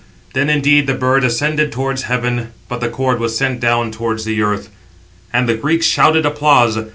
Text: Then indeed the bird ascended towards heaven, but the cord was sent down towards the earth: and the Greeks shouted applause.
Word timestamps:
Then 0.33 0.49
indeed 0.49 0.87
the 0.87 0.95
bird 0.95 1.23
ascended 1.23 1.71
towards 1.71 2.01
heaven, 2.01 2.53
but 2.67 2.81
the 2.81 2.89
cord 2.89 3.19
was 3.19 3.37
sent 3.37 3.59
down 3.59 3.91
towards 3.91 4.25
the 4.25 4.41
earth: 4.41 4.67
and 5.31 5.47
the 5.47 5.53
Greeks 5.53 5.85
shouted 5.85 6.25
applause. 6.25 6.75